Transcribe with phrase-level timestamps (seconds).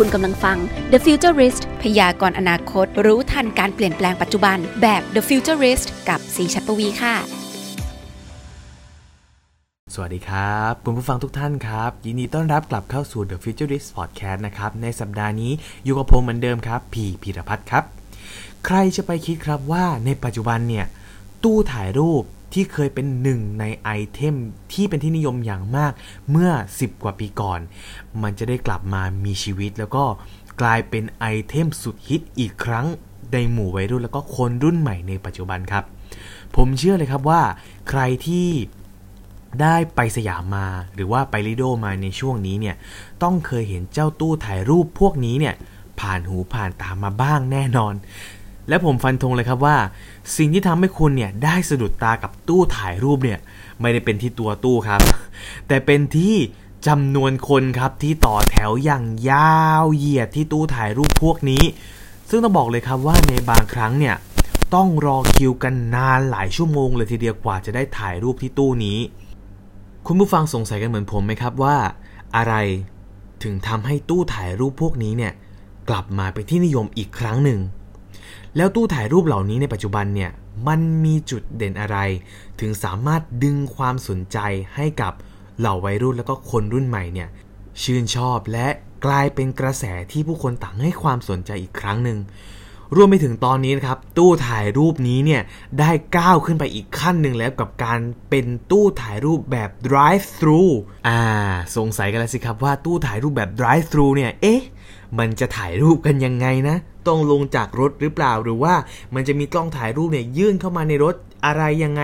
[0.00, 0.58] คุณกำลังฟัง
[0.92, 7.14] The Futurist พยากรณ์อนาคต รู้ทันการเปลี่ยนแปลงปัจจุบัน แบบ The Futurist กับสีชัดปวีค่ะ
[9.94, 15.52] สวัสดีครับคุณผู้ฟังทุกท่านครับ ยินดีต้อนรับกลับเข้าสู่ The Futurist Podcast นะครับ ในสัปดาห์นี้
[15.84, 17.84] อยู่กับผมเหมือนเดิมครับ พีพีรพัฒน์ครับ
[18.66, 20.86] ใครจะไปคิดครับว่าในปัจจุบันเนี่ย
[21.44, 22.22] ตู้ถ่ายรูป
[22.52, 24.34] ที่เคยเป็นหนึ่งในไอเทม
[24.72, 25.92] ที่เป็นที่นิยมอย่างมาก
[26.30, 27.60] เมื่อ 10 กว่าปีก่อน
[28.22, 30.04] มันจะได้กลับมามีชีวิตแล้วก็
[30.60, 32.86] กลายเป็นไอเทมสุดฮิตอีกครั้ง
[33.32, 35.84] ในหมู่วัยรุ่นแล้วก็คนรุ่นใหม่ในปัจจุบันครับ
[36.56, 37.42] ผมเชื่อเลยครับว่า
[37.88, 38.48] ใครที่
[39.62, 42.76] ได้ไปสยามมา หรือว่าไปลิโดมาในช่วงนี้เนี่ย
[43.22, 45.54] ต้องเคยเห็นเจ้าตู้ถ่ายรูปพวกนี้เนี่ย
[46.00, 47.94] ผ่านหูผ่านตามาบ้างแน่นอน
[48.68, 49.76] และผมฟันธงเลยครับว่า
[50.36, 53.38] สิ่งที่ทำให้คุณเนี่ยได้สะดุดตากับตู้ถ่ายรูปเนี่ย
[53.80, 55.00] ไม่ได้เป็นที่ตัวตู้ครับ
[55.68, 56.34] แต่เป็นที่
[56.86, 61.62] จำนวนคนครับที่ต่อแถวอย่างยาวเหยียดที่ตู้ถ่ายรูปพวกนี้
[62.30, 64.16] ซึ่งต้องบอกเลยครับว่าในบางครั้งเนี่ย
[64.74, 68.98] ต้องรอคิวกันนานหลายชั่วโมงเลยทีเดียวกว่าจะได้ถ่ายรูปที่ตู้นี้
[70.06, 71.76] คุณผู้ฟังสงสัยกันเหมือนผมไหมครับว่า
[72.36, 72.54] อะไร
[73.42, 75.32] ถึงทำให้ตู้ถ่ายรูปพวกนี้เนี่ย
[75.88, 77.60] กลับมาเป็นที่นิยมอีกครั้งหนึ่ง
[78.56, 80.30] แล้วตู้ถ่ายรูปเหล่านี้ในปัจจุบันเนี่ย
[80.68, 81.98] มันมีจุดเด่นอะไร
[82.60, 84.38] ถึงสามารถดึงความสนใจ
[84.74, 85.12] ให้กับ
[85.58, 87.28] เหล่าวัยรุ่นแล้วก็คนรุ่นใหม่เนี่ย
[87.82, 88.68] ชื่นชอบและ
[89.06, 92.18] กลายเป็นกระแสที่ผู้คนต่างให้ความสนใจอีกครั้งหนึ่ง
[92.96, 95.42] รวมไปถึงตอนนี้นะครับ ตู้ถ่ายรูปนี้เนี่ย
[95.78, 100.72] ได้ก้าวขึ้นไปอีกขั้นหนึ่งแล้วกับการเป็นตู้ถ่ายรูปแบบ drive through
[101.08, 101.20] อ่า
[101.76, 104.62] สงสัยกันแล้วสิครับว่าตู้ถ่ายรูปแบบ drive through เนี่ย เอ๊ะ
[105.18, 106.76] มันจะถ่ายรูปกันยังไงนะ
[107.08, 108.74] ต้องลงจากรถหรือเปล่า หรือว่า
[109.14, 111.14] มันจะมีกล้องถ่ายรูปเนี่ยยื่นเข้ามาในรถ
[111.46, 112.02] อะไรยังไง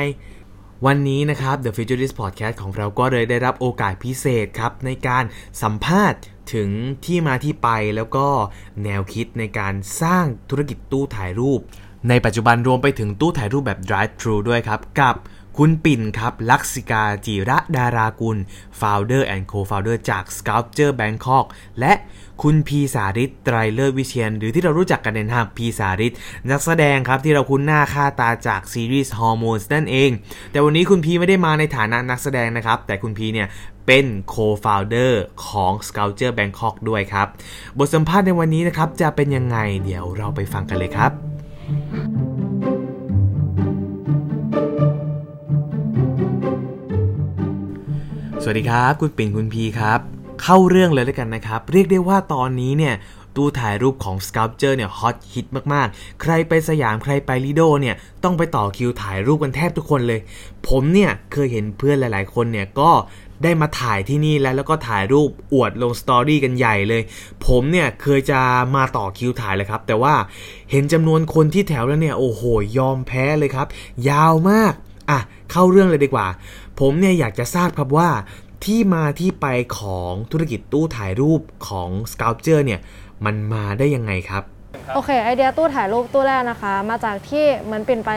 [0.87, 5.25] วันนี้นะครับ The Futurist Podcast ของเราก็เลยได้รับโอกาสพิเศษครับ ในการ
[5.63, 6.21] สัมภาษณ์
[6.55, 6.69] ถึง
[7.05, 8.27] ที่มาที่ไปแล้วก็
[8.85, 11.61] แนวคิดในการสร้างธุรกิจตู้ถ่ายรูป
[12.09, 15.17] ในปัจจุบันรวมไปถึงตู้ถ่ายรูปแบบ Drive Thru ด้วยครับกับ
[15.59, 18.39] คุณปิ่นครับลักษิกาจิระดารากุล
[18.81, 21.47] Founder and Co-Founder จาก Sculpture Bangkok
[21.81, 21.93] และ
[22.43, 26.15] คุณพีสาริตไตรเลิศวิเชียน หรือที่เรารู้จักกันในนามพีสาริต
[26.51, 30.11] นักแสดงครับที่เราคุ้นหน้าค่าตาจากซีรีส์ฮอร์โมนนั่นเอง
[30.51, 33.49] แต่วันนี้คุณพีไม่ได้มาในฐานะนักแสดงนะครับ แต่คุณพีเนี่ย
[33.87, 35.13] เป็น Co-Founder
[35.47, 37.27] ของ Sculpture Bangkok ด้วยครับ
[37.79, 42.22] บทสัมภาษณ์ในวันนี้นะครับจะเป็นยังไงเดี๋ยวเราไปฟังกันเลยครับ
[48.45, 50.01] สวัสดีครับคุณปิ่นคุณพีครับ
[50.43, 52.95] เข้าเรื่องเลยแล้วกันนะครับ เรียกได้ว่าตอนนี้เนี่ย
[53.37, 57.95] ตู้ถ่ายรูปของ Sculpture เนี่ยฮอตฮิตมากๆ ใครไปสยามใครไปลิโดเนี่ย
[58.25, 60.21] ต้องไปต่อคิวถ่ายรูปกันแทบทุกคนเลย
[60.69, 62.91] ผมเนี่ยเคยเห็นเพื่อนหลายๆ คนเนี่ยก็
[63.43, 67.03] ได้มาถ่ายที่นี่แล้วแล้วก็ถ่ายรูปอวดลงสตอรี่กันใหญ่เลย
[67.47, 68.41] ผมเนี่ยเคยจะ
[68.77, 70.15] มาต่อคิวถ่ายเลยครับ แต่ว่า
[70.71, 72.43] เห็นจำนวนคนที่แถวแล้วเนี่ยโอ้โห
[72.79, 73.67] ยอมแพ้เลยครับ
[74.09, 74.75] ยาวมาก
[75.11, 75.21] อะ
[75.51, 76.27] เข้าเรื่องเลยดีกว่า
[76.81, 78.09] ผมเนี่ยอยากจะทราบครับว่า
[78.65, 79.47] ที่มาที่ไป
[79.79, 82.81] ของธุรกิจตู้ถ่ายรูปของ Sculpture เนี่ย
[83.25, 84.43] มันมาได้ยังไงครับ
[84.95, 88.11] โอเค ไอเดียตู้ถ่ายรูปตู้แรกนะคะ มาจากที่เหมือนเป็นไป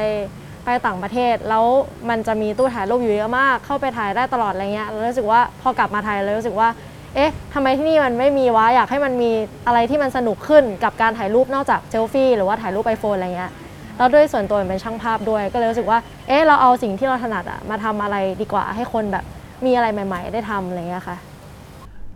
[0.65, 1.65] ไปต่างประเทศ แล้ว
[2.09, 6.69] มันจะมีตู้ถ่ายรูปอยู่เยอะมาก เข้าไปถ่ายได้ตลอดอะไรเงี้ยแล้วรู้สึกว่าพอกลับมาไทยเลยรู้สึกว่า
[7.15, 9.31] เอ๊ะทำไมที่นี่มันไม่มีวะอยากให้มันมี
[9.67, 13.51] อะไรที่มันสนุกขึ้นกับการถ่ายรูปนอกจากเซลฟี่หรือว่าถ่ายรูปไอโฟนอะไรเงี้ย
[13.97, 19.23] แล้วด้วยส่วนตัวเป็นช่างภาพด้วย ก็เลยรู้สึกว่า เอ๊ะเราเอาสิ่งที่เราถนัดอะมาทำอะไรดีกว่าให้คนแบบ
[19.65, 21.17] มีอะไรใหม่ ๆ ได้ทำอะไรเงี้ยค่ะ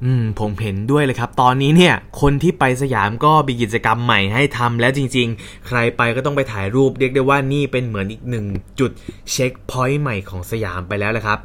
[0.03, 8.45] อืมผมเห็นด้วยเลยครับ ตอนนี้เนี่ย คนที่ไปสยามก็มีกิจกรรมใหม่ให้ทำแล้วจริง ๆ ใครไปก็ต้องไปถ่ายรูปเรียกได้ว่านี่เป็นเหมือนอีกหนึ่ง
[8.79, 8.91] จุด
[9.31, 11.39] เช็คพอยต์ใหม่ของสยามไปแล้วแหละครับ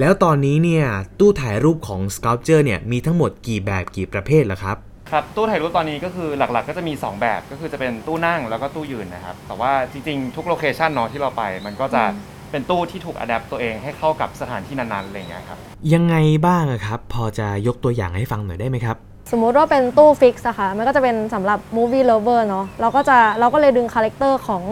[0.00, 0.84] แล้วตอนนี้เนี่ย
[1.18, 4.76] ตู้ถ่ายรูปของ Sculpture เนี่ยมีทั้งหมดกี่แบบกี่ประเภทล่ะครับ
[5.12, 12.02] ครับตู้ถ่ายรูปตอนนี้ก็คือหลักๆ ก็จะมี 2 แบบก็คือจะเป็นตู้นั่งแล้วก็ตู้ยืนนะครับแต่ว่าจริงๆ ทุก location เนาะที่เราไป มันก็จะ
[12.50, 15.58] เป็นตู้ที่ถูก adapt ตัวเองให้เข้ากับสถานที่นั้นๆอะไรอย่างเงี้ยครับ
[15.94, 16.16] ยังไง
[16.46, 18.96] บ้างอะครับ พอจะยกตัวอย่างให้ฟังหน่อยได้ไหมครับ
[19.30, 24.62] สมมุติว่าเป็นตู้ fix อะค่ะมันก็จะเป็นสำหรับ movie lover เนาะเราก็จะเราก็เลยดึง character ของ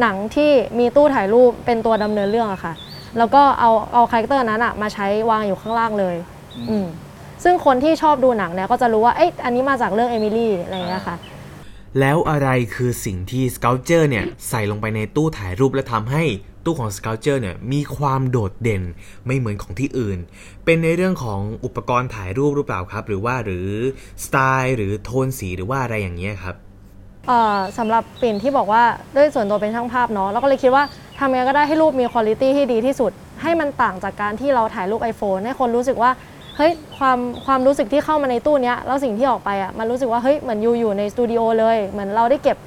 [0.00, 2.72] หนังที่มีตู้ถ่ายรูปเป็นตัวดำเนินเรื่องอะค่ะ
[3.18, 6.16] แล้วก็เอาเอา character นั้นอะมาใช้วางอยู่ข้างล่างเลย
[6.70, 6.86] อืม
[7.44, 11.16] ซึ่งคนที่ชอบดูหนังเนี่ยก็จะรู้ว่าเอ๊ะอันนี้มาจากเรื่องเอมิลี่อะไรอย่างเงี้ยค่ะ
[12.00, 16.24] แล้วอะไรคือสิ่งที่ Sculpture เนี่ยใส่ลงไปในตู้ถ่ายรูปและทำให้
[16.64, 18.82] ตู้ของ Sculpture เนี่ยมีความโดดเด่น
[19.26, 20.18] ไม่เหมือนของที่อื่น
[20.64, 23.68] เป็นในเรื่องของอุปกรณ์ถ่ายรูปหรือเปล่าครับ หรือว่าหรือ
[24.24, 26.54] สไตล์หรือโทนสีหรือว่าอะไรอย่างเงี้ยครับ
[27.28, 28.82] เอ่อสำหรับปิ่นที่บอกว่า
[29.16, 30.84] ด้วยส่วนตัวเป็นช่างภาพเนาะเราก็เลยคิดว่า
[31.18, 33.12] ทำยังไงก็ได้ให้รูปมีคุณภาพที่ดีที่สุด
[33.42, 36.10] ให้มันต่างจากการที่เราถ่ายรูป iPhone ให้คนรู้สึกว่า
[36.56, 42.58] เฮ้ยความความรู้สึกที่เข้ามาในตู้เนี้ยแล้วสิ่งที่ออกไปอะมันรู้สึกว่าเฮ้ยเหมือนอยู่อยู่ในสตูดิโอเลยเหมือนเราได้เก็บ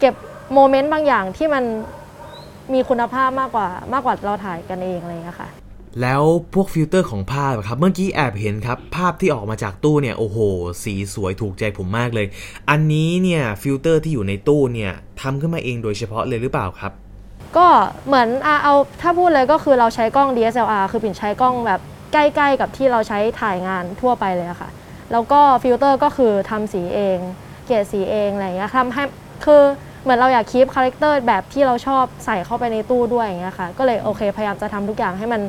[0.00, 0.14] เก็บ
[0.54, 1.64] moment บางอย่างที่มัน
[2.74, 5.48] มีคุณภาพมากกว่ามากกว่าเราถ่ายกันเองอะไรอย่างเงี้ยค่ะ
[6.02, 6.22] แล้ว
[6.54, 10.38] พวกฟิลเตอร์ของภาพอะครับเมื่อกี้แอบเห็นครับ ภาพที่ออกมาจากตู้เนี่ยโอ้โห
[10.84, 12.26] สีสวยถูกใจผมมากเลย
[12.70, 16.92] อันนี้เนี่ยฟิลเตอร์ที่อยู่ในตู้เนี่ยทำขึ้นมาเองโดยเฉพาะเลยหรือเปล่าครับ
[17.56, 17.66] ก็
[18.06, 21.80] เหมือนอะเอาถ้าพูดเลยก็คือเราใช้กล้อง DSLR คือปิ่นใช้กล้องแบบ
[22.12, 24.70] ใกล้ๆกับที่เราใช้ถ่ายงานทั่วไปเลยอะค่ะ
[25.12, 27.18] แล้วก็ฟิลเตอร์ก็คือทำสีเอง
[27.66, 29.02] เกลี่ยสีเองอะไรเงี้ยทำให้
[29.44, 29.62] คือ
[30.02, 35.42] เหมือนเราอยาก keep character แบบที่เราชอบใส่เข้าไปในตู้ด้วยอย่างเงี้ยค่ะก็เลยโอเคพยายามจะทำทุกอย่างให้มัน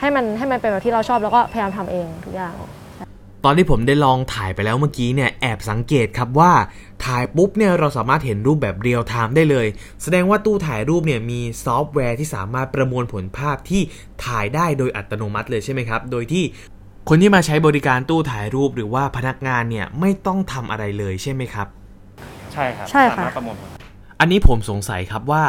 [0.00, 2.54] ให้มันให้มันเป็นแบบที่เราชอบแล้วก็พยายามทำเองทุกอย่าง
[3.44, 6.52] ตอนที่ผมได้ลองถ่ายไปแล้วเมื่อกี้เนี่ยแอบสังเกตครับว่า
[7.04, 9.66] ถ่ายปุ๊บเนี่ยเราสามารถเห็นรูปแบบ real-time ได้เลย
[10.02, 13.82] แสดงว่าตู้ถ่ายรูปเนี่ยมีซอฟต์แวร์ที่สามารถประมวลผลภาพที่
[14.26, 16.44] ถ่ายได้โดยอัตโนมัติเลยใช่ไหมครับ โดยที่
[17.08, 21.66] คนที่มาใช้บริการตู้ถ่ายรูปหรือว่าพนักงานเนี่ยไม่ต้องทำอะไรเลยใช่ไหมครับ
[22.52, 23.79] ใช่ครับใช่ค่ะ สามารถประมวลผล
[24.22, 25.44] อันนี้ผมสงสัยครับว่า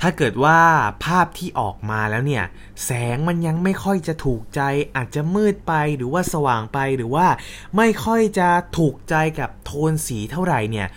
[0.00, 0.58] ถ้าเกิดว่า
[1.04, 2.44] ภาพที่ออกมาแล้วเนี่ย
[2.84, 4.60] แสงมันยังไม่ค่อยจะถูกใจ
[4.96, 7.26] อาจจะมืดไปหรือว่าสว่างไปหรือว่า
[7.76, 10.88] ไม่ค่อยจะถูกใจกับโทนสีเท่าไหร่เนี่ย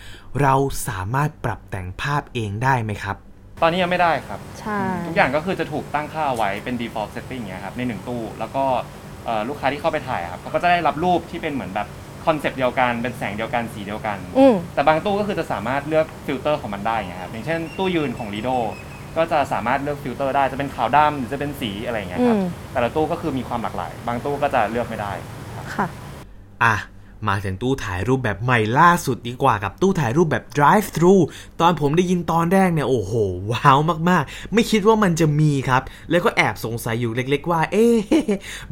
[0.42, 0.54] เรา
[0.88, 3.16] สามารถปรับแต่งภาพเองได้ไหมครับ
[3.62, 8.64] ตอนนี้ยังไม่ได้ครับ ใช่ ทุกอย่างก็คือจะถูกตั้งค่าไว้เป็น default setting อย่างเงี้ยครับในหนึ่งตู้ แล้วก็
[9.24, 11.88] เอ่อลูกค้าที่เข้าไปถ่ายครับเขาก็จะได้รับรูปที่เป็นเหมือนแบบ
[12.26, 18.56] concept เดียวกันเป็นแสงเดียวกันสีเดียวกัน อืม แต่บางตู้ก็คือจะสามารถเลือกฟิลเตอร์ของมันได้ไงครับอย่างเช่นตู้ยืนของ Lido
[19.16, 25.12] ก็จะสามารถเลือกฟิลเตอร์ได้จะเป็นขาวดำหรือจะเป็นสีอะไรอย่างเงี้ยครับอืม แต่ละตู้ก็คือมีความหลากหลาย บางตู้ก็จะเลือกไม่ได้
[25.74, 25.86] ค่ะ
[26.64, 26.74] อะ
[27.28, 31.14] มาถึงตู้ถ่ายรูปแบบใหม่ล่าสุดดีกว่ากับตู้ถ่ายรูปแบบ drive thru
[31.60, 33.12] ตอนผมได้ยินตอนแรกเนี่ยโอ้โห
[33.50, 33.78] ว้าว
[34.10, 37.96] มากๆ ไม่คิดว่ามันจะมีครับ แล้วก็แอบสงสัยอยู่เล็กๆว่า เอ๊ะ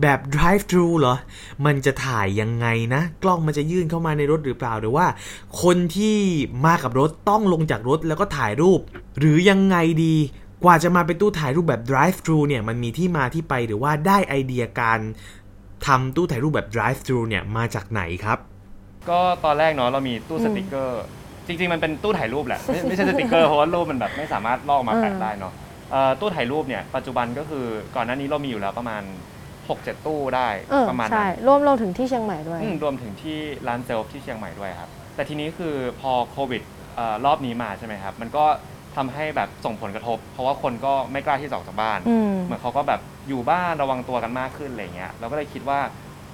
[0.01, 1.17] แบบ drive thru เหรอ
[1.65, 5.07] มันจะถ่ายยังไงนะ กล้องมันจะยื่นเข้ามาในรถหรือเปล่าหรือว่า
[5.63, 6.19] คนที่
[6.65, 8.81] มากับรถต้องลงจากรถแล้วก็ถ่ายรูป
[9.19, 10.17] หรือยังไงดี
[10.65, 15.01] กว่าจะมาเป็นตู้ถ่ายรูปแบบ drive thru เนี่ยมันมีที่มาที่ไปหรือว่าได้ไอเดียการ
[15.87, 18.39] ทำตู้ถ่ายรูปแบบ drive thru เนี่ยมาจากไหนครับ
[19.11, 21.03] ก็ตอนแรกเนาะเรามีตู้สติกเกอร์
[21.47, 25.53] จริง ๆ มันเป็นตู้ถ่ายรูปแหละไม่ไม่ใช่สติกเกอร์เพราะว่ารูปมันแบบไม่สามารถลอกมาแปะได้เนาะ
[25.91, 27.65] เอ่อตู้ถ่ายรูปเนี่ยปัจจุบันก็คือ
[27.97, 29.03] ก่อนหน้านี้เรามีอยู่แล้วประมาณ
[29.75, 33.39] 6-7 ตู้ได้เออประมาณใช่นั้นร่วมรวมถึงที่เชียงใหม่ด้วย อืมรวมถึงที่
[33.69, 36.63] ร้าน self ที่เชียงใหม่ด้วยครับ แต่ทีนี้คือพอโควิด
[36.97, 38.45] เอ่อรอบนี้มาใช่ไหมครับ มันก็
[38.99, 45.79] ทำให้แบบส่งผลกระทบ เพราะว่าคนก็ไม่กล้าที่จะออกจากบ้าน อืม เหมือนเขาก็แบบอยู่บ้านระวังตัวกันมากขึ้นอะไรเงี้ยเราก็เลยคิดว่า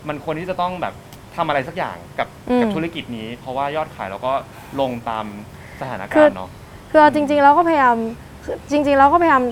[0.09, 0.95] มันควรที่จะต้องแบบ
[1.37, 4.33] ทำอะไรสักอย่างกับอืม กับธุรกิจนี้ เพราะว่ายอดขายเราก็
[4.81, 5.25] ลงตาม
[5.81, 6.51] สถานคืการอณ์เนาะ
[6.91, 7.97] คือเอาจริงๆเราก็พยายาม
[8.45, 9.43] คือจริงๆเราก็พยายาม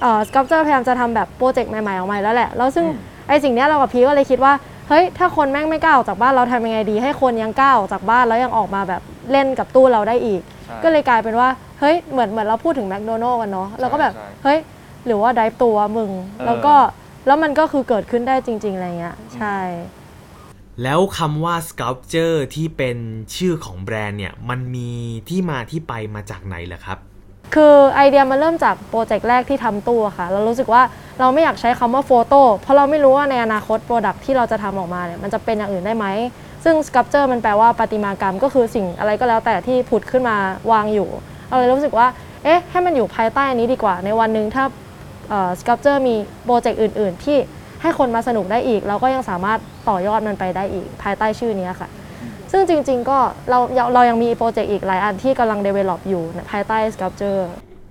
[0.00, 2.98] เอ่อสกับเจอร์พยายามจะทำแบบโปรเจกต์ใหม่ๆออกมาแล้วแหละ แล้วซึ่งอืม
[3.28, 4.52] ไอสิ่งเนี้ยเรากับพีก็เลยคิดว่า
[4.88, 9.02] เฮ้ยถ้าคนแม่งไม่กล้าออกจากบ้านเราทำยังไงดี ให้คนยังกล้าออกจากบ้านแล้วยังออกมาแบบ
[9.32, 10.53] เล่นกับตู้เราได้อีกใช่
[10.84, 11.48] ก็เลยกลายเป็นว่า
[11.80, 14.58] เฮ้ยเหมือนเหมือนเราพูดถึงแมคโดนัลล์กันเนาะเราก็แบบใช่เฮ้ย
[15.06, 16.74] หรือว่าไดฟ์ตัวมึงเออแล้วก็
[17.26, 19.58] แล้วมันก็คือเกิดขึ้นได้จริง ๆ อะไรเงี้ยใช่
[20.82, 22.98] แล้วคำว่า sculpture ที่เป็น
[23.36, 24.90] ชื่อของแบรนด์เนี่ย มันมี
[25.28, 26.98] ที่มาที่ไปมาจากไหนเหรอครับ
[27.54, 30.82] คือไอเดียมันเริ่มจากโปรเจกต์แรกที่ทำตู้อะค่ะ เรารู้สึกว่า
[31.20, 36.06] เราไม่อยากใช้คำว่า photo เพราะเราไม่รู้ว่าในอนาคต product ที่เราจะทำออกมาเนี่ยมันจะเป็นอย่างอื่นได้ไหม
[36.64, 40.36] ซึ่ง sculpture มันแปลว่าประติมากรรมก็คือสิ่งอะไรก็แล้วแต่ที่ผุดขึ้นมา
[40.72, 41.08] วางอยู่
[41.48, 42.06] เราเลยรู้สึกว่า
[42.44, 44.64] เอ๊ะ ให้มันอยู่ภายใต้อันนี้ดีกว่า ในวันหนึ่งถ้า
[45.58, 47.38] Sculpture มี project อื่น ๆ ที่
[47.82, 49.58] ให้คนมาสนุกได้อีก เราก็ยังสามารถ
[49.88, 51.88] ต่อยอดมันไปได้อีก ภายใต้ชื่อนี้ค่ะ
[52.52, 53.18] ซึ่งจริง ๆ ก็
[53.50, 53.58] เรา
[53.94, 57.42] เรายังมี project อีกหลายอันที่กำลัง develop อยู่ภายใต้ sculpture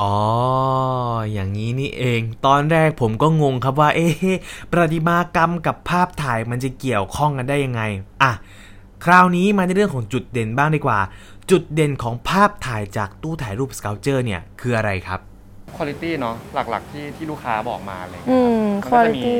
[0.01, 0.15] อ๋อ
[1.31, 4.13] อย่างนี้นี่เอง ตอนแรกผมก็งงครับว่า เอ๊ะ
[4.71, 7.81] ประติมากรรมกับภาพถ่ายมันจะเกี่ยวข้องกันได้ยังไง
[8.23, 8.31] อะ
[9.05, 10.99] คราวนี้มาในเรื่องของจุดเด่นบ้างดีกว่า
[11.51, 15.19] จุดเด่นของภาพถ่ายจากตู้ถ่ายรูป sculpture เนี่ยคืออะไรครับ
[15.77, 19.35] คุณภาพเนาะหลักๆที่ที่ลูกค้าบอกมาอะไรอืเงี้ยครับมมันก็จะมี quality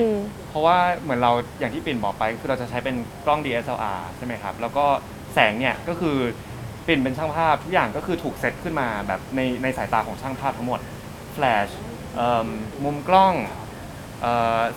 [0.50, 4.86] เพราะว่าเหมือนเราอย่างที่ปิ่นบอกไป คือเราจะใช้เป็นกล้อง DSLR ใช่ไหมครับ แล้วก็
[5.34, 6.18] แสงเนี่ยก็คือ
[6.88, 10.80] ปิ่นเป็นช่างภาพทุกอย่างก็คือถูกเซตขึ้นมาแบบในในสายตาของช่างภาพทั้งหมด
[11.34, 11.70] แฟลช
[12.84, 13.63] มุมกล้องเอ่อ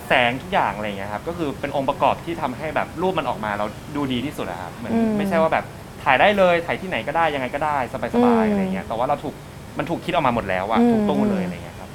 [0.07, 5.65] แสงทุกอย่างอะไรเงี้ยครับก็คือเป็นองค์ประกอบที่ทำให้แบบรูปมันออกมาเราดูดีที่สุดอะครับเหมือนอืมไม่ใช่ว่าแบบ
[6.03, 9.33] ถ่ายได้เลยถ่ายที่ไหนก็ได้ยังไงก็ได้สบายๆอะไรเงี้ยแต่ว่าเราถูก
[9.77, 11.89] มันถูกคิดออกมาหมดแล้วอะอืมทุกตู้เลยอะไรเงี้ยครับ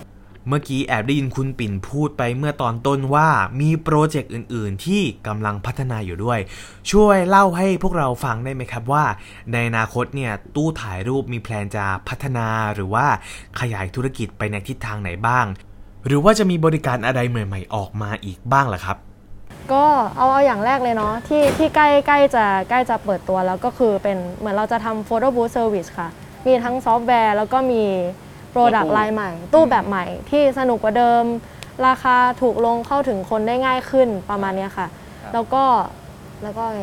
[0.49, 3.29] เมื่อกี้แอบได้ยินคุณปิ่นพูดไปเมื่อตอนต้นว่า
[3.61, 6.39] มีโปรเจกต์อื่น ๆ ที่กำลังพัฒนาอยู่ด้วย
[6.91, 9.05] ช่วยเล่าให้พวกเราฟังได้ไหมครับว่า
[9.53, 13.07] ในอนาคตเนี่ยตู้ถ่ายรูปมี plan จะพัฒนาหรือว่า
[13.61, 15.47] ขยายธุรกิจไปในทิศทางไหนบ้าง
[16.07, 18.97] หรือว่าจะมีบริการอะไรใหม่ ๆ ออกมาอีกบ้างล่ะครับ
[19.73, 19.85] ก็
[20.17, 26.09] เอาเอาอย่างแรกเลยเนาะที่ที่ใกล้ใกล้จะใกล้จะเปิดตัวแล้วก็คือเป็นเหมือนเราจะทำ Photo Booth Service ค่ะ
[26.47, 27.83] มีทั้งซอฟต์แวร์แล้วก็มี
[28.51, 31.25] product line ใหม่ ตู้แบบใหม่ที่สนุกกว่าเดิม
[31.87, 34.87] ราคาถูกลงเข้าถึงคนได้ง่ายขึ้นประมาณเนี้ยค่ะ
[35.35, 35.65] แล้วก็
[36.43, 36.83] แล้วก็ไง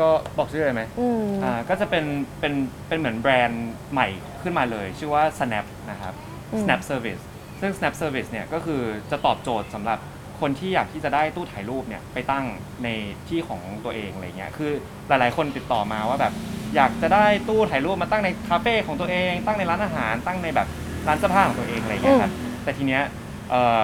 [0.00, 2.04] ก็บอกชื่อเลยไหมอืม อ่าก็จะเป็น
[2.40, 2.52] เป็น
[2.88, 4.08] เป็นเหมือนแบรนด์ใหม่
[4.42, 6.14] ขึ้นมาเลย ชื่อว่า Snap นะครับ
[6.52, 7.22] อืม Snap Service
[7.60, 9.98] ซึ่ง Snap Service เนี่ยก็คือจะตอบโจทย์สำหรับ
[10.40, 12.44] คนที่อยากที่จะได้ตู้ถ่ายรูปเนี่ยไปตั้ง
[12.84, 12.88] ใน
[13.28, 14.70] ที่ของตัวเองอะไรเงี้ย คือ
[15.08, 16.32] หลายๆ คนติดต่อมาว่าแบบ
[16.76, 20.68] อยากจะได้ตู้ถ่ายรูปมาตั้งในคาเฟ่ของตัวเอง ตั้งในร้านอาหาร ตั้งในแบบ
[21.06, 22.32] ร้านเสื้อผ้าของตัวเองอะไรเงี้ยครับ
[22.64, 23.02] แต่ทีเนี้ย
[23.50, 23.82] เอ่อ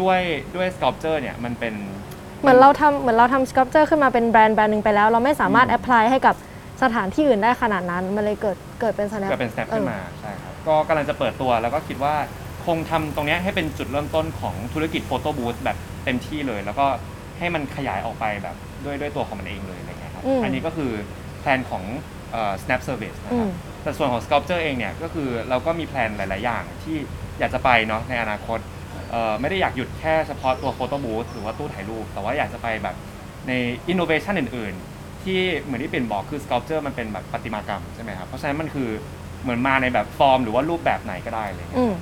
[0.00, 0.20] ด้วย
[0.56, 1.74] ด้วย sculpture เนี่ยมันเป็น
[2.40, 6.34] เหมือนเราทำเหมือนเราทำ Sculpture ขึ้นมาเป็นแบรนด์แบรนด์หนึ่งไปแล้ว เราไม่สามารถ apply ให้กับ
[6.82, 12.14] สถานที่อื่นได้ขนาดนั้น มันเลยเกิดเกิดเป็น snap เกิดเป็น snap ขึ้นมา ใช่ครับ ก็กำลังจะเปิดตัวแล้วก็คิดว่า
[12.66, 16.86] คงทำตรงเนี้ยให้เป็นจุดเริ่มต้นของธุรกิจ photo booth แบบเต็มที่เลย แล้วก็
[17.38, 20.90] ให้มันขยายออกไปแบบด้วยด้วยตัวของมันเองเลยอะไรเงี้ยครับอืม อันนี้ก็คือ
[21.40, 21.84] plan ของ
[22.32, 23.50] เอ่อ snap service นะอืครับ ม
[23.82, 26.96] แต่ส่วนของ sculpture เองเนี่ยก็คือเราก็มีแพลนหลาย ๆ อย่างที่
[27.38, 28.58] อยากจะไปเนาะในอนาคต
[29.10, 32.96] เอ่อไม่ได้อยากหยุดแค่เฉพาะตัวโฟโต้บูธหรือว่าตู้ถ่ายรูป แต่ว่าอยากจะไปแบบ
[33.48, 33.52] ใน
[33.92, 38.88] innovation อื่น ๆ ที่เหมือนที่ปิ่นบอกคือ sculpture มันเป็นแบบประติมากรรมใช่ไหมครับ เพราะฉะนั้นมันคือ
[39.42, 41.94] เหมือนมาในแบบฟอร์มหรือว่ารูปแบบไหนก็ได้เลย อืม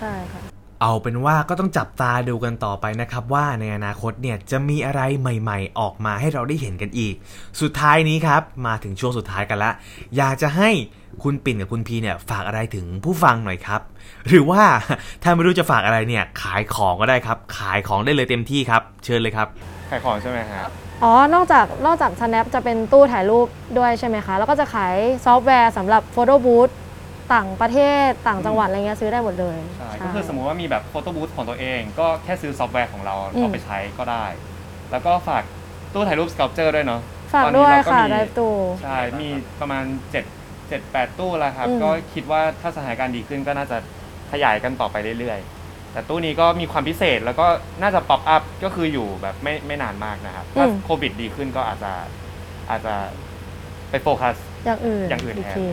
[0.00, 0.42] ใช่ค่ะ
[0.82, 7.14] เอาเป็นว่าก็ต้องจับตาดูกันต่อไปนะครับ ว่าในอนาคตเนี่ยจะมีอะไรใหม่ ๆ ออกมาให้เราได้เห็นกันอีก
[7.60, 9.70] สุดท้ายนี้ครับ มาถึงช่วงสุดท้ายกันละ
[10.16, 10.70] อยากจะให้
[11.22, 13.80] คุณปิ่นกับคุณพีเนี่ยฝากอะไรถึงผู้ฟังหน่อยครับ
[14.28, 14.62] หรือว่า
[15.22, 19.48] ถ้าไม่รู้จะฝากอะไรเนี่ยขายของก็ได้ครับ ขายของได้เลยเต็มที่ครับ เชิญเลยครับ
[19.90, 20.62] ขายของใช่ไหมฮะ
[21.04, 23.46] อ๋อ นอกจาก นอกจาก snap จะเป็นตู้ถ่ายรูป
[23.78, 34.24] ด้วยใช่ไหมคะ แล้วก็จะขายซอฟต์แวร์สำหรับโฟโต้บูธต่างประเทศต่างจังหวัดอะไรเงี้ยซื้อได้หมดเลยใช่ก็คือสมมุติว่ามีแบบ photo booth ของตัวเอง ก็แค่ซื้อซอฟต์แวร์ของเราอืมเอาไปใช้ก็ได้
[34.90, 35.42] แล้วก็ฝาก
[35.92, 37.00] ตู้ถ่ายรูปส c ลเจอร์ด้วยเนาะ
[37.34, 39.28] ฝากตอนด้นี้วยเราก็ค่ะมีได้ตู้ใช่มี
[39.60, 39.84] ประมาณ
[40.38, 43.76] 7 7 8 ตู้แล้วครับอืมก็คิดว่าถ้าสถานการณ์ดีขึ้นก็น่าจะ
[44.32, 47.46] ขยายกันต่อไปเรื่อยๆ แต่ตู้นี้ก็มีความพิเศษแล้วก็
[47.82, 51.92] น่าจะป๊อปอัพก็คืออยู่แบบไม่ไม่นานมากนะครับ ถ้าโควิดดีขึ้นก็อาจจะ
[52.70, 52.94] อาจจะ
[53.90, 55.66] ไปโฟกัสอย่างอื่นอย่างอื่นอีกแทนที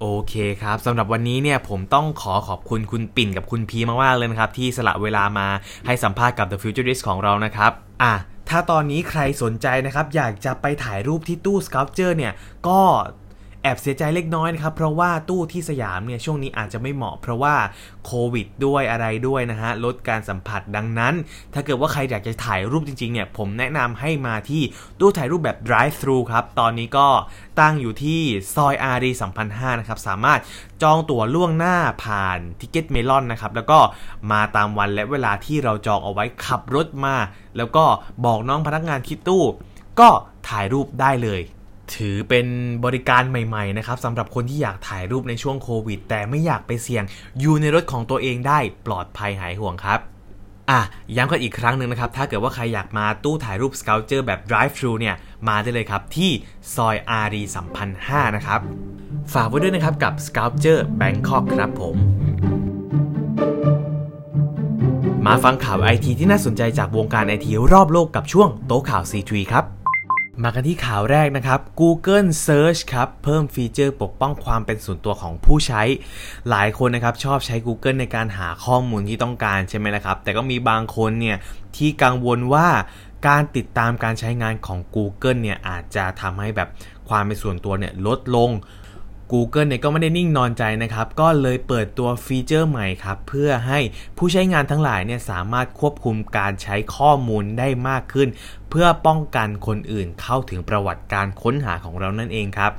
[0.00, 5.48] โอเคครับสำหรับวันนี้เนี่ยผมต้องขอขอบคุณคุณปิ่นกับคุณพีมากๆเลยนะครับ ที่สละเวลามา
[5.86, 8.12] ให้สัมภาษณ์กับ The Futurist ของเรานะครับอะ
[8.48, 12.32] ถ้าตอนนี้ใครสนใจนะครับ อยากจะไปถ่ายรูปที่ตู้ Sculpture เนี่ย
[12.68, 12.80] ก็
[13.62, 17.54] แอบเสียใจเล็กน้อยนะครับ เพราะว่าตู้ที่สยามเนี่ยช่วงนี้อาจจะไม่เหมาะ เพราะว่า
[18.06, 21.14] โควิดด้วยอะไรด้วยนะฮะลดการสัมผัสดังนั้น
[21.54, 24.62] ถ้าเกิดว่าใครอยากจะถ่ายรูปจริงๆเนี่ยผมแนะนำให้มาที่
[25.00, 27.08] ตู้ถ่ายรูปแบบ drive thru ครับ ตอนนี้ก็
[27.60, 28.20] ตั้งอยู่ที่
[28.54, 30.40] ซอยอารีสัมพันธ์5นะครับ สามารถ
[30.82, 33.78] จองตั๋วล่วงหน้าผ่าน Ticketmelon นะครับ แล้วก็
[34.32, 37.16] มาตามวันและเวลาที่เราจองเอาไว้ขับรถมา
[37.56, 37.84] แล้วก็
[38.24, 39.44] บอกน้องพนักงานที่ตู้
[40.00, 40.08] ก็
[40.48, 41.42] ถ่ายรูปได้เลย
[41.96, 42.46] ถือเป็น
[42.84, 47.04] บริการใหม่ๆนะครับสำหรับคนที่อยากถ่ายรูปในช่วงโควิด แต่ไม่อยากไปเสี่ยง
[47.40, 50.00] อยู่ในรถของตัวเองได้ปลอดภัยหายห่วงครับ
[50.70, 50.80] อะ
[51.16, 55.16] ย้ำกันอีกครั้งหนึ่งนะครับ ถ้าเกิดว่าใครอยากมาตู้ถ่ายรูป Sculpture แบบ Drive Thru เนี่ย
[55.48, 56.30] มาได้เลยครับที่
[56.74, 58.60] ซอยอารีสัมพันธ์5นะครับ
[59.34, 61.96] ฝากไว้ด้วยนะครับกับ Sculpture Bangkok ครับผม
[65.26, 69.79] มาฟังข่าวไอทีที่น่าสนใจจากวงการไอทีรอบโลกกับช่วงโต๊ะข่าว C3 ครับ
[70.44, 75.82] มากันที่ข่าวแรกนะครับ Google Search ครับ เพิ่มฟีเจอร์ปกป้องความเป็นส่วนตัวของผู้ใช้
[76.50, 81.36] หลายคนนะครับชอบใช้ Google ในการหาข้อมูลที่ต้องการใช่ไหมล่ะครับ แต่ก็มีบางคนเนี่ย
[81.76, 82.68] ที่กังวลว่า
[83.28, 86.68] การติดตามการใช้งานของ Google เนี่ยอาจจะทำให้แบบ
[87.08, 88.50] ความเป็นส่วนตัวเนี่ยลดลง
[89.32, 93.78] Google เนี่ยก็ไม่ได้นิ่งนอนใจนะครับ ก็เลยเปิดตัวฟีเจอร์ใหม่ครับ เพื่อให้
[94.16, 98.28] ผู้ใช้งานทั้งหลายเนี่ยสามารถควบคุมการใช้ข้อมูลได้มากขึ้น
[98.70, 102.72] เพื่อป้องกันคนอื่นเข้าถึงประวัติการค้นหาของเรานั่นเองครับ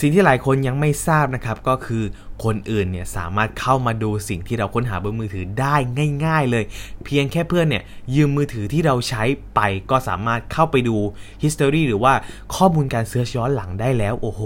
[0.00, 2.04] สิ่งที่หลายคนยังไม่ทราบนะครับก็คือ
[2.44, 5.76] คนอื่นเนี่ยสามารถเข้ามาดูสิ่งที่เราค้นหาบนมือถือได้
[6.24, 6.64] ง่าย ๆ เลย
[7.04, 9.22] เพียงแค่เพื่อนเนี่ยยืมมือถือที่เราใช้
[9.54, 10.96] ไปก็สามารถเข้าไปดู
[11.42, 12.12] history หรือว่า
[12.54, 14.42] ข้อมูลการ search ย้อนหลังได้แล้ว โอ้โห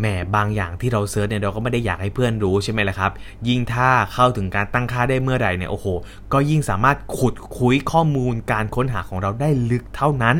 [0.00, 3.12] แหมบางอย่างที่เรา search เนี่ยเราก็ไม่ได้อยากให้เพื่อนรู้ใช่ไหมล่ะครับ
[3.48, 5.86] ยิ่งถ้าเข้าถึงการตั้งค่าได้เมื่อไหร่เนี่ยโอ้โห
[6.32, 10.36] ก็ยิ่งสามารถขุดคุ้ยข้อมูลการค้นหาของเราได้ลึกเท่านั้น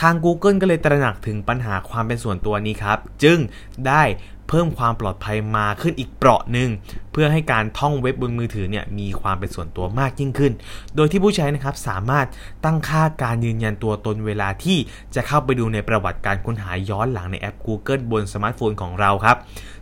[0.00, 3.38] ทาง Google ก็เลยตระหนักถึงปัญหาความเป็นส่วนตัวนี้ครับ จึง
[3.86, 4.02] ได้
[4.48, 6.70] เพิ่มความปลอดภัยมาขึ้นอีกเปลาะหนึ่ง
[7.12, 10.52] เพื่อให้การท่องเว็บบนมือถือเนี่ยมีความเป็นส่วนตัวมากยิ่งขึ้น
[10.96, 12.26] โดยที่ผู้ใช้นะครับสามารถ
[12.64, 14.78] ตั้งค่าการยืนยันตัวตนเวลาที่
[15.14, 19.36] จะเข้าไปดูในประวัติการค้นหาย้อนหลังในแอป Google บนสมาร์ทโฟนของเราครับ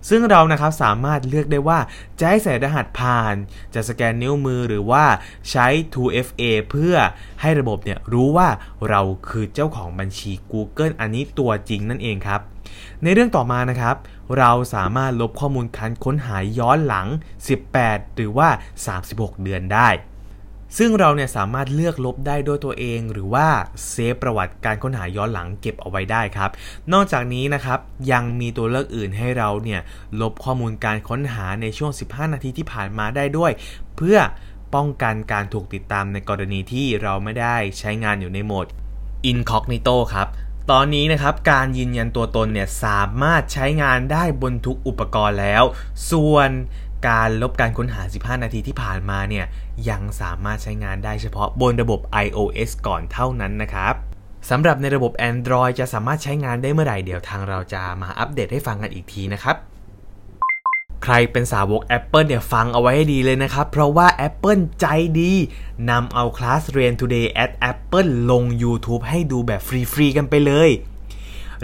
[0.09, 1.79] ซึ่งเรานะครับสามารถเลือกได้ว่า
[2.19, 3.35] จะให้ใส่รหัสผ่าน
[3.75, 5.05] จะสแกนนิ้วมือหรือว่า
[5.51, 6.95] ใช้ 2FA เพื่อ
[7.41, 8.49] ให้ระบบเนี่ยรู้ว่า
[8.89, 12.43] เราคือเจ้าของบัญชี Google อันนี้ตัวจริงนั่นเองครับ
[13.03, 13.97] ในเรื่องต่อมานะครับ
[14.39, 17.07] เราสามารถลบข้อมูลการค้นหาย้อนหลัง
[17.63, 18.49] 18 หรือว่า
[18.97, 19.91] 36 เดือนได้
[20.79, 23.47] ซึ่งเราเนี่ยสามารถเลือกลบได้ด้วยตัวเองหรือว่า
[23.89, 26.51] เซฟประวัติการค้นหาย้อนหลังเก็บเอาไว้ได้ครับ
[26.93, 27.79] นอกจากนี้นะครับ
[28.13, 29.81] ยังมีตัวเลือกอื่นให้เราเนี่ย
[30.21, 33.53] ลบข้อมูลการค้นหาในช่วง 15 นาทีที่ผ่านมาได้ด้วย
[33.97, 34.19] เพื่อ
[34.75, 38.67] ป้องกันการถูกติดตามในกรณีที่เราไม่ได้ใช้งานอยู่ในโหมด
[39.31, 40.29] Incognito ครับ
[40.73, 45.63] ตอนนี้นะครับการยืนยันตัวตนเนี่ยสามารถใช้งานได้บนทุกอุปกรณ์แล้ว
[46.11, 46.51] ส่วน
[47.09, 49.47] การลบการค้นหา 15 นาทีที่ผ่านมาเนี่ย
[49.91, 53.95] ยังสามารถใช้งานได้เฉพาะบนระบบ iOS ก่อนเท่านั้นนะครับ
[54.51, 59.57] สำหรับในระบบ Android จะสามารถใช้งานได้เมื่อไหร่เดี๋ยวทางเราจะมาอัปเดตให้ฟังกันอีกทีนะครับ
[61.09, 64.87] ใครเป็นสาวก Apple เนี่ยฟังเอาไว้ให้ดีเลยนะครับ เพราะว่า Apple ใจ
[65.21, 65.33] ดี
[65.91, 70.71] นำเอาคลาสเรียน Today at Apple ลง YouTube ให้ดูแบบฟรีๆกันไปเลย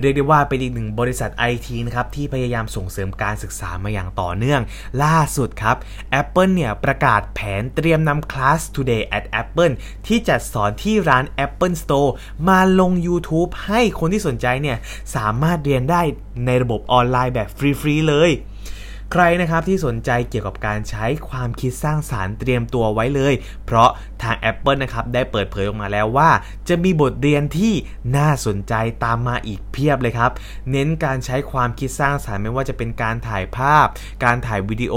[0.01, 4.61] เรียกได้ว่าเป็นอีกหนึ่งบริษัทไอทีนะครับ ที่พยายามส่งเสริมการศึกษามาอย่างต่อเนื่อง
[5.03, 5.77] ล่าสุดครับ
[6.21, 9.73] Apple เนี่ยประกาศแผนเตรียมนำคลาส Today at Apple
[10.07, 12.11] ที่จัดสอนที่ร้าน Apple Store
[12.49, 14.79] มาลง YouTube ให้คนที่สนใจเนี่ย
[15.15, 16.03] สามารถเรียนได้
[16.47, 17.49] ในระบบออนไลน์แบบ
[17.81, 18.33] ฟรีๆเลย
[19.15, 23.35] ใครนะครับที่สนใจเกี่ยวกับการใช้ความคิดสร้างสารรค์เตรียมตัวไว้เลย
[23.67, 23.91] เพราะ
[24.23, 26.31] ทาง Apple นะครับได้เปิดเผยออกมาแล้วว่า
[26.69, 27.75] จะมีบทเรียนที่
[28.17, 30.31] น่าสนใจตามมาอีกเพียบเลยครับ
[30.71, 33.87] เน้นการใช้ความคิดสร้างสารรค์ไม่ว่าจะเป็นการถ่ายภาพ
[34.25, 34.95] การถ่ายวิดีโอ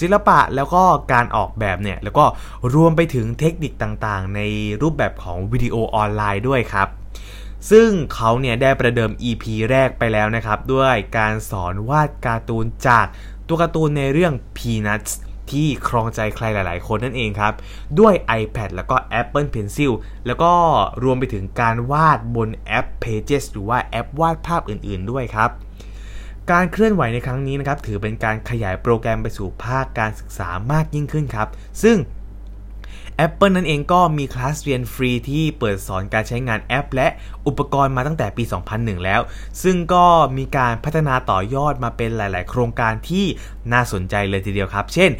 [0.00, 0.82] ศิลปะแล้วก็
[1.12, 2.24] การออกแบบเนี่ยแล้วก็
[2.74, 4.40] รวมไปถึงเทคนิคต่างๆ ใน
[4.82, 6.88] รูปแบบของวิดีโอออนไลน์ด้วยครับ
[7.70, 13.06] ซึ่งเขาเนี่ยได้ประเดิม EP แรกไปแล้วนะครับ ด้วยการสอนวาดการ์ตูนจาก
[13.48, 15.12] ตัวการ์ตูนในเรื่อง Peanuts
[15.50, 17.52] ที่ครองใจใครหลาย ๆ คนนั่นเองครับ
[17.98, 19.92] ด้วย iPad แล้วก็ Apple Pencil
[20.26, 20.52] แล้วก็
[21.02, 25.50] รวมไปถึงการวาดบนแอป Pages หรือว่าแอปวาดภาพอื่น ๆ ด้วยครับ
[26.50, 31.48] การเคลื่อนไหวในครั้งนี้นะครับ ถือเป็นการขยายโปรแกรมไปสู่ภาคการศึกษามากยิ่งขึ้นครับ
[31.82, 31.96] ซึ่ง
[33.24, 37.08] Apple นั่นเองก็มีคลาสเรียนฟรีที่เปิดสอนการใช้งานแอป และ
[37.46, 39.20] อุปกรณ์มาตั้งแต่ปี 2001 แล้ว
[39.62, 40.06] ซึ่งก็
[40.38, 43.26] มีการพัฒนาต่อยอดมาเป็นหลาย ๆ โครงการที่
[43.72, 45.10] น่าสนใจเลยทีเดียวครับ เช่น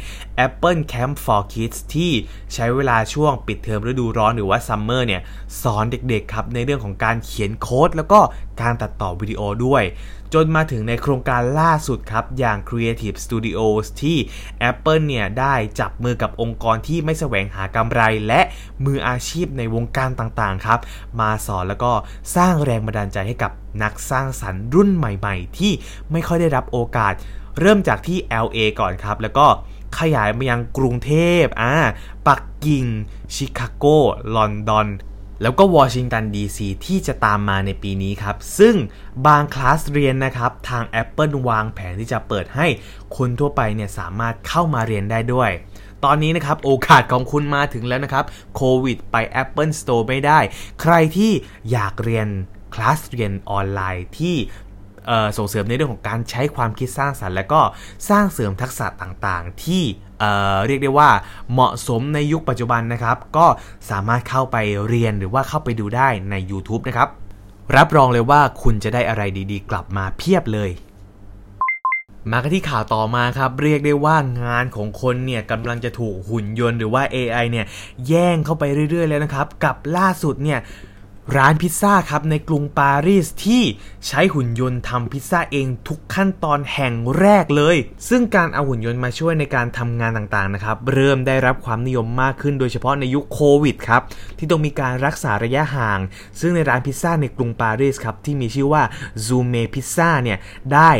[0.45, 2.11] Apple Camp for Kids ที่
[2.53, 5.21] ใช้เวลาช่วงปิดเทอมฤดูร้อนหรือว่าซัมเมอร์เนี่ย
[5.61, 8.19] สอนเด็ก ๆ ครับในเรื่องของการเขียนโค้ดแล้วก็
[8.61, 9.83] การตัดต่อวิดีโอด้วย
[10.33, 14.17] จนมาถึงในโครงการล่าสุดครับ อย่าง Creative Studios ที่
[14.69, 18.41] Apple เนี่ยได้จับมือกับองค์กรที่ไม่แสวงหากำไร และ
[18.85, 20.79] มืออาชีพในวงการต่างๆครับ
[21.19, 21.91] มาสอนแล้วก็
[22.35, 23.51] สร้างแรงบันดาลใจให้กับ
[23.83, 25.71] นักสร้างสรรค์รุ่นใหม่ๆ ที่
[26.11, 27.13] ไม่ค่อยได้รับโอกาส
[27.59, 29.47] เริ่มจากที่ LA ก่อนครับ แล้วก็
[29.99, 31.73] ขยายมายังกรุงเทพอ่า
[32.27, 32.85] ปักกิ่ง
[33.33, 33.85] ชิคาโก
[34.35, 34.87] ลอนดอน
[35.41, 38.75] แล้วก็วอชิงตันดีซีที่จะตามมาในปีนี้ครับ ซึ่ง
[39.27, 42.67] บางคลาสเรียนนะครับ ทาง Apple วางแผนที่จะเปิดให้
[43.17, 45.49] คนทั่วไปเนี่ยสามารถเข้ามาเรียนได้ด้วย
[46.05, 50.39] ตอนนี้นะครับโอกาสของคุณมาถึงแล้วนะครับโควิดไป Apple Store ไม่ได้
[50.81, 51.31] ใครที่
[51.71, 52.27] อยากเรียน
[52.73, 54.35] คลาสเรียนออนไลน์ที่
[55.37, 57.61] ส่งเสริมในเรื่องของการใช้ความคิดสร้างสรรค์ และก็
[58.09, 59.83] สร้างเสริมทักษะต่างๆ ที่
[60.19, 61.09] เเรียกได้ว่า
[61.51, 63.45] เหมาะสมในยุคปัจจุบันนะครับ ก็
[63.89, 67.09] สามารถเข้าไปเรียนหรือว่าเข้าไปดูได้ใน YouTube นะครับ
[67.75, 70.71] รับรองเลยว่าคุณจะได้อะไรดีๆ กลับมาเพียบเลย
[72.31, 77.65] มากันที่ข่าวต่อมาครับ เรียกได้ว่างานของคนเนี่ยกำลังจะถูกหุ่นยนต์หรือว่า AI เนี่ย
[78.07, 80.59] แย่งเข้าไปเรื่อยๆ แล้วนะครับ กับล่าสุดเนี่ย
[81.35, 83.63] ร้านพิซซ่าครับในกรุงปารีสที่
[84.07, 87.75] ใช้หุ่นยนต์ทำพิซซ่าเองทุกขั้นตอนแห่งแรกเลย
[88.09, 94.01] ซึ่งการเอาหุ่นยนต์มาช่วยในการทำงานต่างๆนะครับเริ่มได้รับความนิยมมากขึ้นโดยเฉพาะในยุคโควิดครับ
[94.37, 95.99] ที่ต้องมีการรักษาระยะห่าง
[96.39, 98.83] ซึ่งในร้านพิซซ่าในกรุงปารีสครับที่มีชื่อว่า
[99.25, 100.37] Zume Pizza เนี่ย
[100.73, 100.91] ได้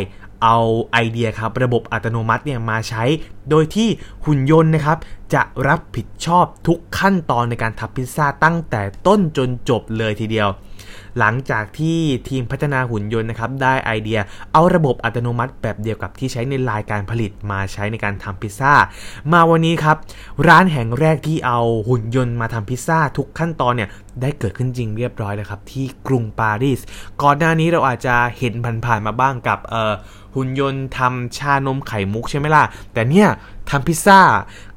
[0.44, 0.58] เอา
[0.92, 3.04] ไอเดียครับระบบอัตโนมัติเนี่ยมาใช้
[3.50, 3.88] โดยที่
[4.24, 4.98] หุ่นยนต์นะครับ
[5.34, 10.48] จะรับผิดชอบทุกขั้นตอนในการทำพิซซ่าตั้งแต่ต้นจนจบเลยทีเดียว
[11.18, 14.20] หลังจากที่ทีมพัฒนาหุ่นยนต์นะครับได้ไอเดีย
[14.52, 18.72] เอาระบบอัตโนมัติแบบเดียวกับที่ใช้ในลายการผลิตมาใช้ในการทำพิซซ่า
[19.32, 19.96] มาวันนี้ครับ
[20.48, 23.88] ร้านแห่งแรกที่เอาหุ่นยนต์มาทำพิซซ่าทุกขั้นตอนเนี่ย
[24.20, 26.80] ได้เกิดขึ้นจริงเรียบร้อยแล้วครับที่กรุงปารีส
[27.22, 29.94] ก่อนหน้านี้เราอาจจะเห็นผ่านๆมาบ้างกับเอ่อ
[30.36, 33.28] หุ่นยนต์ทำชานมไข่มุกใช่ไหมล่ะ แต่เนี่ย
[33.70, 34.20] ทำพิซซ่า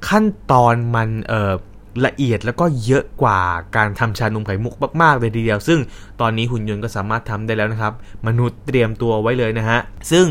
[0.10, 1.54] ขั้นตอนมันเอ่อ
[2.06, 3.40] ละเอียดแล้วก็เยอะกว่า
[3.76, 5.80] การทำชานมไข่มุกมากๆเลยทีเดียว ซึ่ง
[6.22, 7.94] ตอนนี้หุ่นยนต์ก็สามารถทำได้แล้วนะครับ
[8.28, 9.80] มนุษย์เตรียมตัวไว้เลยนะฮะ
[10.12, 10.26] ซึ่ง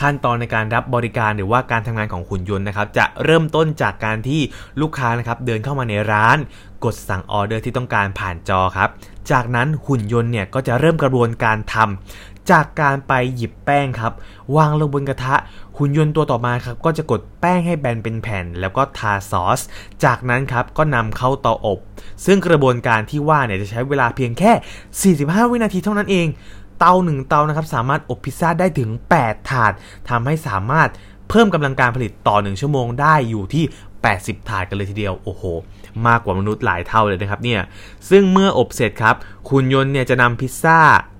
[0.00, 4.40] ขั้นตอนในการรับบริการหรือว่าการทำงานของหุ่นยนต์นะครับ จะเริ่มต้นจากการที่
[4.80, 6.38] ลูกค้านะครับเดินเข้ามาในร้าน
[6.84, 8.88] กดสั่งออเดอร์ที่ต้องการผ่านจอครับ
[9.30, 14.12] จากนั้นหุ่นยนต์เนี่ยก็จะเริ่มกระบวนการทำ จากการไปหยิบแป้งครับ
[14.56, 15.34] วางลงบนกระทะ
[15.76, 19.60] หุ่นยนต์ตัวต่อมาครับ ก็จะกดแป้งให้แบนเป็นแผ่น แล้วก็ทาซอส
[20.04, 21.78] จากนั้นครับก็นำเข้าเตาอบ
[22.24, 26.26] ซึ่งกระบวนการที่ว่าเนี่ยจะใช้เวลาเพียงแค่ 45 วินาทีเท่านั้นเอง
[26.78, 29.72] เตาหนึ่งเตานะครับสามารถอบพิซซ่าได้ถึง 8 ถาด
[30.08, 30.88] ทำให้สามารถ
[31.28, 33.64] เพิ่มกำลังการผลิตต่อ 1 ชั่วโมงได้อยู่ที่
[34.06, 35.42] 80 ถาดกันเลยทีเดียวโอ้โห
[36.06, 37.60] มากกว่ามนุษย์หลายเท่าเลยนะครับเนี่ย
[38.10, 39.14] ซึ่งเมื่ออบเสร็จครับ
[39.50, 40.78] คุณยนต์เนี่ยจะนำพิซซ่า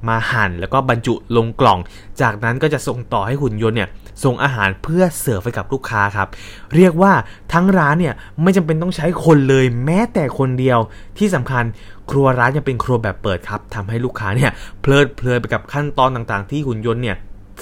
[0.08, 1.78] มาหั่น แล้วก็บรรจุลงกล่อง
[2.20, 3.88] จากนั้นก็จะส่งต่อให้หุ่นยนต์เนี่ย
[4.24, 6.28] ส่งอาหารเพื่อเสิร์ฟให้กับลูกค้าครับ
[6.74, 7.12] เรียกว่า
[7.52, 10.78] ทั้งร้านเนี่ยไม่จำเป็นต้องใช้คนเลยแม้แต่คนเดียว
[11.18, 11.64] ที่สำคัญ
[12.10, 17.16] ครัวร้านยังเป็นครัวแบบเปิดครับทำให้ลูกค้าเนี่ยเพลิดเพลินไปกับขั้นตอนต่างๆ ที่หุ่นยนต์เนี่ย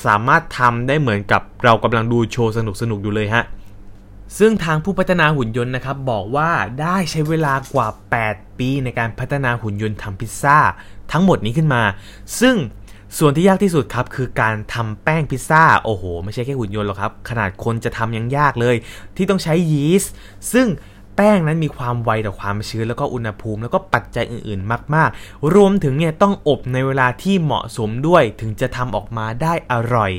[0.07, 2.59] สามารถทำได้เหมือนกับเรากำลังดูโชว์ส
[2.91, 3.45] นุกๆอยู่เลยฮะ
[4.39, 7.89] ซึ่งทางผู้พัฒนาหุ่นยนต์นะครับบอกว่าได้ใช้เวลากว่า
[8.25, 10.59] 8 ปีในการพัฒนาหุ่นยนต์ทำพิซซ่า
[11.13, 11.83] ทั้งหมดนี้ขึ้นมา
[12.41, 12.57] ซึ่ง
[13.19, 18.77] ส่วนที่ยากที่สุดครับคือการทำแป้งพิซซ่าโอ้โห ไม่ใช่แค่หุ่นยนต์หรอกครับ ขนาดคนจะทำยังยากเลย
[19.17, 20.13] ที่ต้องใช้ยีสต์
[20.53, 20.69] ซึ่ง
[21.17, 30.13] แป้งนั้นมีความไวต่อความชื้นแล้วก็อุณหภูมิ แล้วก็ปัจจัยอื่นๆ มาก ๆ รวมถึงเนี่ยต้องอบในเวลาที่เหมาะสมด้วยถึงจะทำออกมาได้อร่อย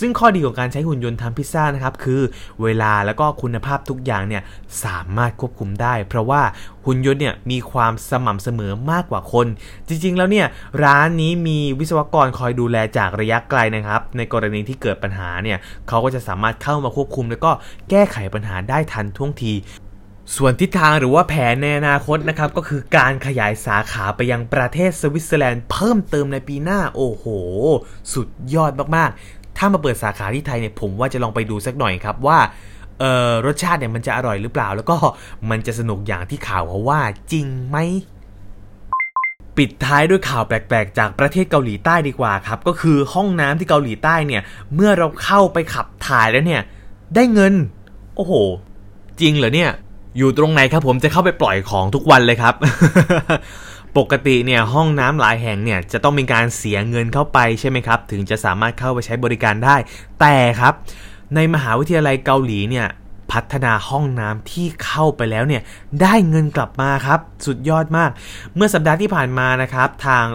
[0.00, 2.20] ซึ่งข้อดีของการใช้หุ่นยนต์ทำพิซซ่านะครับคือ
[2.62, 4.42] เวลาแล้วก็คุณภาพทุกอย่างเนี่ย
[4.84, 6.42] สามารถควบคุมได้ เพราะว่า
[6.86, 9.46] หุ่นยนต์เนี่ยมีความสม่ำเสมอมากกว่าคน
[9.88, 10.46] จริงๆแล้วเนี่ย
[10.84, 17.52] ร้านนี้มีวิศวกรคอยดูแลจากระยะไกลนะครับ ในกรณีที่เกิดปัญหาเนี่ยเขาก็จะสามารถเข้ามาควบคุม แล้วก็
[17.90, 19.54] แก้ไขปัญหาได้ทันท่วงที
[20.36, 27.24] ส่วนทิศทางหรือว่าแผนในอนาคตนะครับก็คือการขยายสาขาไปยังประเทศสวิตเซอร์แลนด์เพิ่มเติมในปีหน้าโอ้โห
[28.12, 32.38] สุดยอดมากๆ ถ้ามาเปิดสาขาที่ไทยเนี่ยผมว่าจะลองไปดูสักหน่อยครับว่า
[33.00, 34.96] เออรสชาติเนี่ยมันจะอร่อยหรือเปล่า แล้วก็
[35.50, 37.00] มันจะสนุกอย่างที่ข่าวเขาว่า
[37.32, 37.76] จริงไหม
[39.56, 44.42] ปิดท้ายด้วยข่าวแปลกๆ จากประเทศเกาหลีใต้ดีกว่าครับ ก็คือห้องน้ำที่เกาหลีใต้เนี่ย
[44.74, 46.62] เมื่อเราเข้าไปขับถ่ายแล้วเนี่ย
[47.14, 47.54] ได้เงิน
[48.16, 48.32] โอ้โห
[49.20, 49.70] จริงเหรอเนี่ย
[50.18, 52.54] อยู่ตรงไหนครับผมจะเข้าไปปล่อยของทุกวันเลยครับ
[53.98, 59.76] ปกติเนี่ยห้องน้ำหลายแห่งเนี่ยจะต้องมีการเสียเงินเข้าไปใช่ไหมครับ ถึงจะสามารถเข้าไปใช้บริการได้
[60.20, 60.74] แต่ครับ
[61.34, 62.86] ในมหาวิทยาลัยเกาหลีเนี่ย
[63.32, 65.62] พัฒนาห้องน้ำที่เข้าไปแล้วเนี่ย
[66.02, 68.10] ได้เงินกลับมาครับ สุดยอดมาก
[68.54, 70.26] เมื่อสัปดาห์ที่ผ่านมานะครับทาง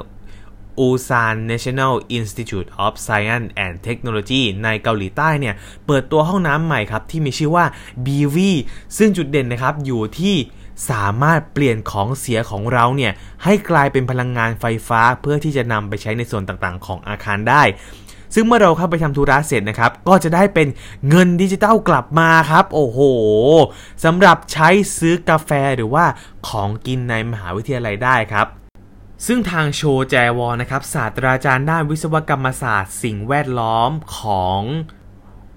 [0.86, 7.66] Ulsan National Institute of Science and Technology ในเกาหลีใต้เนี่ยเปิดตัวห้องน้ำใหม่ครับที่มีชื่อว่า
[8.06, 8.38] BV
[8.98, 10.36] ซึ่งจุดเด่นนะครับอยู่ที่
[10.90, 13.12] สามารถเปลี่ยนของเสียของเราเนี่ย
[13.44, 17.64] ให้กลายเป็นพลังงานไฟฟ้า เพื่อที่จะนำไปใช้ในส่วนต่างๆ ของอาคารได้
[18.36, 20.68] ซึ่งเมื่อเราเข้าไปทำธุระเสร็จนะครับ ก็จะได้เป็น
[21.10, 23.00] เงินดิจิตอลกลับมาครับ โอ้โห
[24.04, 26.06] สำหรับใช้ซื้อกาแฟหรือว่า
[26.48, 28.48] ของกินในมหาวิทยาลัยได้ครับ
[29.26, 34.62] ซึ่งทางโชแจวอนะครับศาสตราจารย์ด้านวิศวกรรมศาสตร์ สิ่งแวดล้อมของ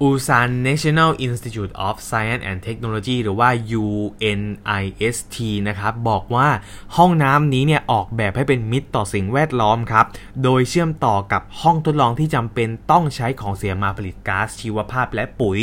[0.01, 3.49] Ulsan National Institute of Science and Technology หรือว่า
[3.83, 5.37] UNIST
[5.69, 6.49] นะครับ บอกว่า
[6.97, 10.07] ห้องน้ำนี้เนี่ยออกแบบให้เป็นมิตรต่อสิ่งแวดล้อมครับ
[10.43, 15.59] โดยเชื่อมต่อกับห้องทดลองที่จำเป็นต้องใช้ของเสียมาผลิตก๊าซชีวภาพและปุ๋ย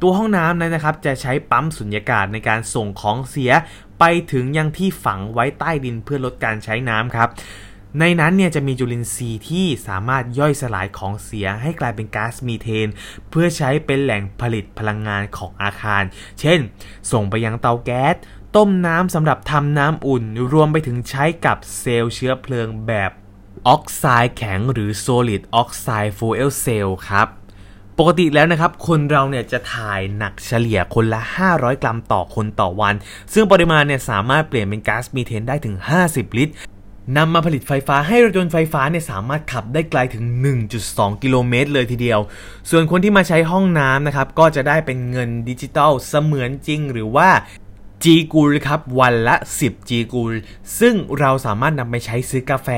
[0.00, 3.52] ตัวห้องน้ำนั้นนะครับ จะใช้ปั๊มสุญญากาศในการส่งของเสีย
[4.00, 7.28] ไปถึงยังที่ฝังไว้ใต้ดินเพื่อลดการใช้น้ำครับ
[7.98, 12.88] ในนั้นเนี่ยจะมีจุลินทรีย์ที่สามารถย่อยสลายของเสียให้กลายเป็นก๊าซมีเทน
[13.30, 16.02] เพื่อใช้เป็นแหล่งผลิตพลังงานของอาคาร
[16.40, 16.58] เช่น
[17.12, 18.14] ส่งไปยังเตาแก๊ส
[18.56, 23.10] ต้มน้ำสำหรับทำน้ำอุ่น รวมไปถึงใช้กับเซลล์เชื้อเพลิงแบบ
[23.68, 27.28] ออกไซด์แข็งหรือ solid oxide fuel cell ครับ
[27.98, 31.20] ปกติแล้วนะครับ คนเราเนี่ยจะถ่ายหนักเฉลี่ยคนละ
[31.52, 32.94] 500 กรัมต่อคนต่อวัน
[33.32, 35.76] ซึ่งปริมาณเนี่ยสามารถเปลี่ยนเป็นก๊าซมีเทนได้ถึง
[36.06, 36.54] 50 ลิตร
[37.16, 40.24] นำมาผลิตไฟฟ้าให้รถยนต์ไฟฟ้าเนี่ยสามารถขับได้ไกลถึง
[40.74, 42.20] 1.2 กิโลเมตรเลยทีเดียว
[42.70, 47.30] ส่วนคนที่มาใช้ห้องน้ำนะครับ ก็จะได้เป็นเงินดิจิตอลเสมือนจริงหรือว่า
[48.04, 50.32] จีกูลครับวันละ 10จีกูล
[50.80, 52.68] ซึ่งเราสามารถนำไปใช้ซื้อกาแฟ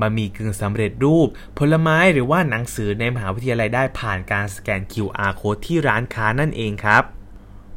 [0.00, 7.15] บะหมี่กึ่งสำเร็จรูป ผลไม้หรือว่าหนังสือในมหาวิทยาลัยได้ผ่านการสแกน QR code ที่ร้านค้านั่นเองครับ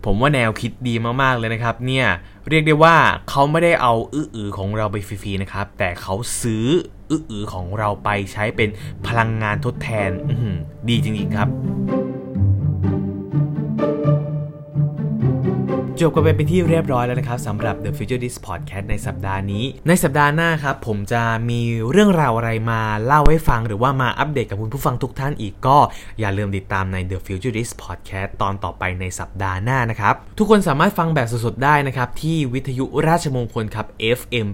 [0.05, 2.07] ผมว่าแนวคิดดีมากๆเลยนะครับ เนี่ย
[2.49, 2.95] เรียกได้ว่า
[3.29, 6.65] เขาไม่ได้เอาอื้ออของเราไปฟรีๆนะครับ แต่เขาซื้อ
[7.09, 8.69] อื้ออของเราไปใช้เป็น
[9.07, 10.09] พลังงานทดแทน
[10.89, 11.49] ดีจริงๆครับ
[16.01, 25.77] จบกันไปเป็นที่เรียบร้อยแล้วนะครับสำหรับ The Future Dis Podcast ในสัปดาห์นี้ ในสัปดาห์หน้าครับ ผมจะมีเรื่องราวอะไรมาเล่าให้ฟัง หรือว่ามาอัปเดตกับคุณผู้ฟังทุกท่านอีกก็
[26.19, 33.88] อย่าลืมติดตามใน The Future Dis Podcast ตอนต่อไปในสัปดาห์หน้านะครับ ทุกคนสามารถฟังแบบสดๆได้นะครับที่วิทยุราชมงคลครับ
[34.19, 34.47] FM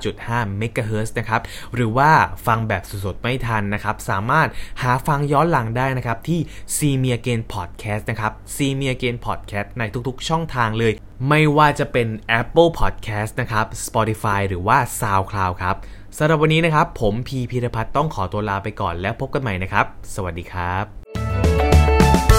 [0.00, 1.40] 89.5 MHz นะครับ
[1.74, 2.10] หรือว่า
[2.46, 4.48] ฟังแบบสดๆไม่ทันนะครับสามารถ
[4.82, 6.40] หาฟังย้อนหลังได้นะครับที่
[6.76, 10.92] See Me Again Podcast นะครับ See Me Again Podcast ในทุกๆ ช่องทางเลย
[11.28, 12.08] ไม่ว่าจะเป็น
[12.40, 15.76] Apple Podcast นะครับ Spotify หรือว่า SoundCloud ครับ
[16.18, 20.84] สำหรับวันนี้นะครับ ผมพีพีรพัฒน์ต้องขอตัวลาไปก่อนแล้วพบกันใหม่นะครับ สวัสดีครับ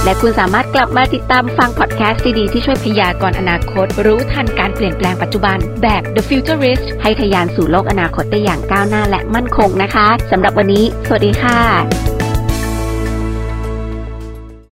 [0.04, 12.17] และคุณสามารถกลับมาติดตามฟังพอดแคสต์ดีๆที่ช่วยพยากรณ์อนาคต รู้ทันการเปลี่ยนแปลงปัจจุบันแบบ The Futurist ให้ทะยานสู่โลกอนาคตได้อย่างก้าวหน้าและมั่นคงนะคะสำหรับวันนี้ สวัสดีค่ะ